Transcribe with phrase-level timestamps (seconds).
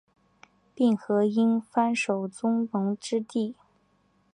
[0.73, 3.53] 并河因幡守宗隆之弟。